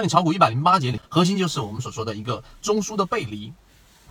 [0.00, 3.52] 那你炒股一百零八节里，核心就是我们所说的一个中枢的背离，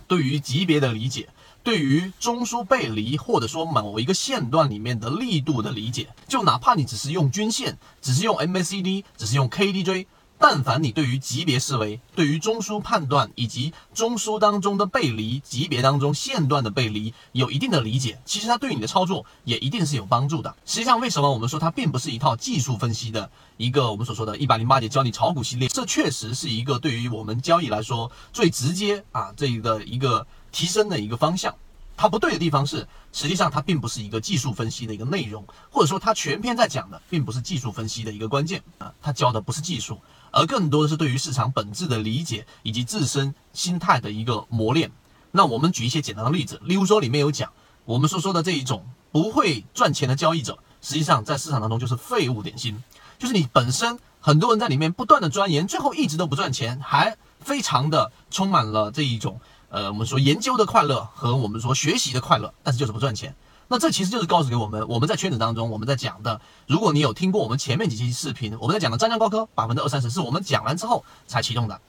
[0.06, 1.28] 对于级别的理解，
[1.64, 10.06] 对于中枢背离或者说某一个线段里面的力度的理解，就哪怕你只是用均线，只是用 MACD，只是用 KDJ。
[10.42, 20.56] 但凡你对于级别思维、对于中枢判断以及中枢当中的背离、级别当中线段的背离有一定的理解，其实它对你的操作也一定是有帮助的。
[20.64, 25.68] 实际上，为什么我们说它并不是一套技术分析的一个我们所说的一百零八节教你炒股系列？
[25.68, 31.54] 这确实是一个对于我们交易来说最直接啊这个一个提升的一个方向。
[32.00, 40.00] 它不对的地方是，实际上它并不是一个技术分析的一个内容，或者说它全篇在讲的并不是技术分析的一个关键啊，它教的不是技术。
[40.30, 44.90] 而更多的是对于市场本质的理解以及自身心态的一个磨练。
[45.30, 47.52] 那我们举一些简单的例子，例如说里面有讲
[47.84, 52.82] 我们所说的这一种不会赚钱的交易者，实际上在市场当中就是废物点心，
[53.18, 59.38] 就是你本身很多人在里面不断的钻研，最后一直都不赚钱，还非常的充满了这一种
[59.70, 63.34] 呃我们说研究的快乐和我们说学习的快乐，但是就是不赚钱。
[63.68, 71.80] 那这其实就是告诉给我们，我们在圈子当中，我们在讲的，如果你有听过我们前面几期视频，我们在讲的湛江高科百分之二三十，是我们讲完之后才启动的。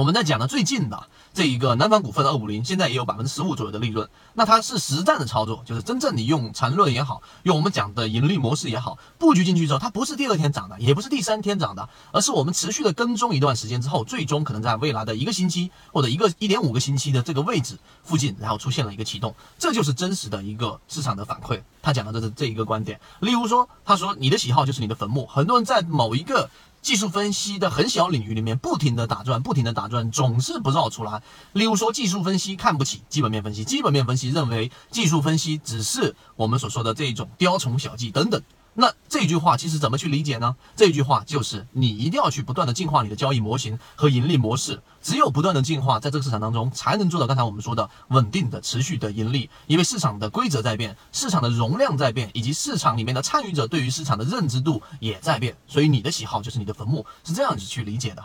[0.00, 4.08] 我们在讲的最近的这一个南方股份二五零，现在也有百分之十五左右的利润。
[4.32, 21.60] 那它是实战的操作，就是真正你用缠论也好，用我们讲的盈利模式也好，布局进去之后，它不是第二天涨的，也不是第三天涨的，而是我们持续的跟踪一段时间之后，最终可能在未来的一个星期或者一个一点五个星期的这个位置附近，然后出现了一个启动，这就是真实的一个市场的反馈。
[21.82, 22.98] 他讲的这是这一个观点。
[23.20, 26.48] 例如说，他说你的喜好就是你的坟墓，很多人在某一个。
[26.82, 31.22] 技术分析的很小领域里面，不停的打转，不停的打转，总是不绕出来。
[31.52, 38.42] 例如说，技术分析看不起基本面分析，基本面分析认为技术分析只是我们所说的这种雕虫小技等等。
[38.74, 40.56] 那这句话其实怎么去理解呢？
[40.76, 49.50] 这句话就是你一定要去不断的进化你的交易模型和盈利模式，只有不断的进化，在这个市场当中才能做到刚才我们说的稳定的、持续的盈利。
[49.66, 58.24] 因为市场的规则在变，市场的容量在变，以及市场里面的参与者对于市场的认知度也在变，所以你的喜好就是你的坟墓，是这样子去理解的。